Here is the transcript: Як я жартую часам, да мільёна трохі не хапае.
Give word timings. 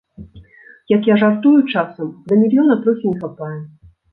Як 0.95 1.09
я 1.09 1.17
жартую 1.25 1.53
часам, 1.75 2.07
да 2.33 2.41
мільёна 2.43 2.81
трохі 2.87 3.07
не 3.15 3.25
хапае. 3.25 3.55